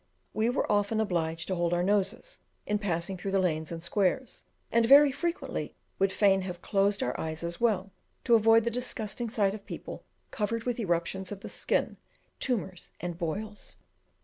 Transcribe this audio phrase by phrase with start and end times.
[0.33, 4.43] We were often obliged to hold our noses in passing through the lanes and squares,
[4.71, 7.91] and very frequently would fain have closed our eyes as well,
[8.23, 11.97] to avoid the disgusting sight of people covered with eruptions of the skin,
[12.39, 13.77] tumours, and boils.